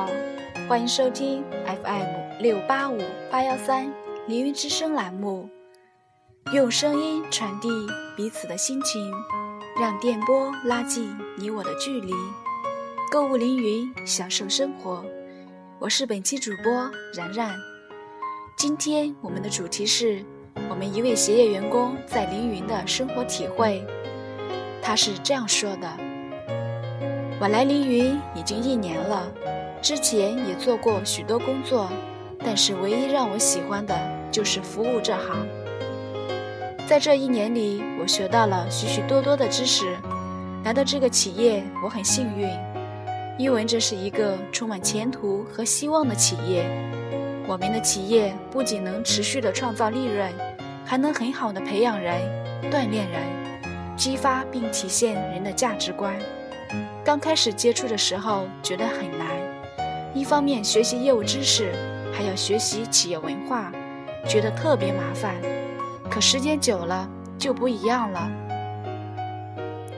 [0.00, 0.08] 好
[0.66, 2.98] 欢迎收听 FM 六八五
[3.30, 3.92] 八幺三
[4.26, 5.46] 凌云之声栏目，
[6.54, 7.68] 用声音传递
[8.16, 9.12] 彼此的心情，
[9.78, 12.14] 让电波拉近你我的距离。
[13.10, 15.04] 购物凌云，享受生活。
[15.78, 17.54] 我是本期主播然然。
[18.56, 20.24] 今天我们的主题是
[20.70, 23.86] 我们一位协业员工在凌云的生活体会。
[24.80, 25.94] 他是这样说的
[27.40, 29.26] ：“我来凌云已经一年了。”
[29.82, 31.88] 之前也做过许多工作，
[32.38, 33.98] 但是唯一让我喜欢的
[34.30, 35.48] 就是服务这行。
[36.86, 39.96] 在这一年里，我学到了许许多多的知识。
[40.64, 42.46] 来到这个企业，我很幸运，
[43.38, 46.66] 因为这是一个充满前途和希望的企业。
[47.46, 50.30] 我们的企业不仅能持续的创造利润，
[50.84, 52.20] 还能很好的培养人、
[52.70, 53.22] 锻炼人，
[53.96, 56.14] 激发并体现人的价值观。
[57.10, 59.26] 刚开始接触的时候，觉得很难。
[60.14, 61.72] 一方面学习业务知识，
[62.12, 63.72] 还要学习企业文化，
[64.28, 65.34] 觉得特别麻烦。
[66.08, 68.30] 可时间久了就不一样了。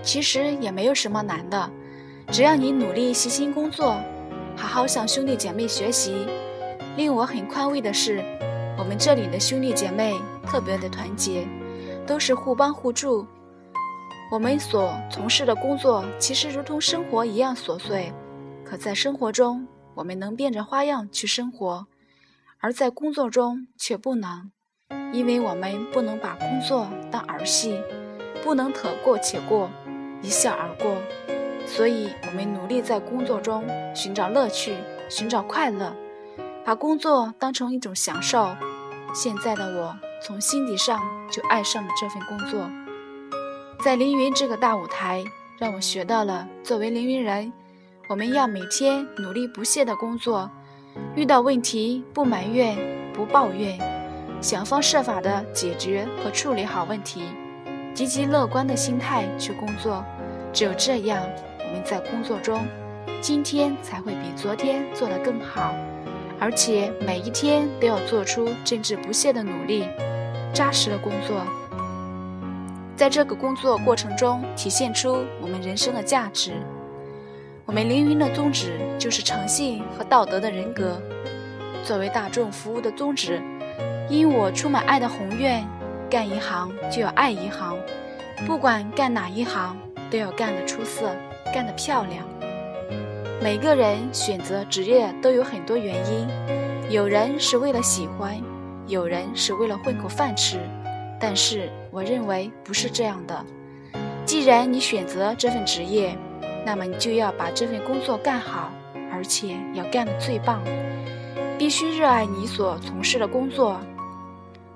[0.03, 1.71] 其实也没有什么难的，
[2.29, 4.01] 只要你努力细心工作，
[4.57, 6.27] 好好向兄弟姐妹学习。
[6.97, 8.25] 令我很宽慰的是，
[8.79, 10.15] 我们这里的兄弟姐妹
[10.47, 11.47] 特别的团结，
[12.07, 13.27] 都是互帮互助。
[14.33, 18.11] 我们所从事的工作其实如同生活一样琐碎，
[18.65, 19.69] 可在生活中。
[19.95, 21.87] 我们能变着花样去生活，
[22.59, 24.51] 而在工作中却不能，
[25.13, 27.79] 因为我们不能把工作当儿戏，
[28.43, 29.69] 不能得过且过，
[30.23, 30.97] 一笑而过。
[31.67, 33.63] 所以，我们努力在工作中
[33.95, 34.75] 寻找乐趣，
[35.11, 35.95] 寻找快乐，
[36.65, 38.57] 把工作当成一种享受。
[39.13, 40.99] 现在的我，从心底上
[41.31, 42.67] 就爱上了这份工作。
[43.83, 45.25] 在凌云这个大舞台，
[45.59, 47.53] 让我学到了作为凌云人。
[48.07, 50.49] 我们要每天努力不懈的工作，
[51.17, 52.79] 遇到问题不埋怨
[53.13, 53.77] 不抱怨，
[54.41, 57.25] 想方设法的解决和处理好问题，
[57.93, 60.05] 积极乐观的心态去工作。
[60.53, 61.21] 只有这样，
[61.59, 62.65] 我们在工作中，
[63.21, 65.75] 今天才会比昨天做得更好，
[66.39, 69.89] 而且每一天都要做出真挚不懈的努力，
[70.55, 71.45] 扎实的工作，
[72.97, 76.53] 在这个工作过程中体现出我们人生的价值。
[77.65, 81.01] 我们凌云的宗旨就是诚信和道德的人格。
[81.85, 83.43] 作为大众服务的宗旨，
[84.09, 85.67] 因我充满爱的宏愿，
[86.11, 87.77] 干一行就要爱一行，
[88.47, 89.77] 不管干哪一行，
[90.11, 91.11] 都要干得出色，
[91.53, 92.25] 干得漂亮。
[93.43, 96.29] 每个人选择职业都有很多原因，
[96.91, 98.41] 有人是为了喜欢，
[98.87, 100.61] 有人是为了混口饭吃，
[101.23, 103.47] 但是我认为不是这样的。
[104.27, 106.19] 既然你选择这份职业，
[106.67, 108.73] 那么你就要把这份工作干好，
[109.13, 110.61] 而且要干得最棒。
[111.57, 113.81] 必须热爱你所从事的工作。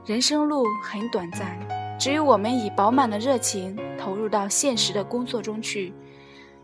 [0.05, 1.59] 人生路很短暂，
[1.99, 5.93] 只有我们以饱满的热情投入到现实的工作中去，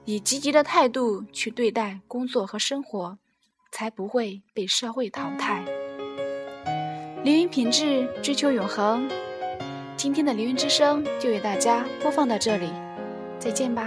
[0.05, 3.19] 以积极的态度去对待工作和生活，
[3.73, 5.65] 才不会被社会淘汰。
[7.25, 9.09] 凌云品质，追求永恒。
[10.03, 12.73] 今天的凌云之声就为大家播放到这里，
[13.39, 13.87] 再见吧。